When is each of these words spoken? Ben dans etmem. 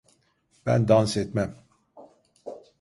Ben 0.65 0.83
dans 0.87 1.05
etmem. 1.17 1.55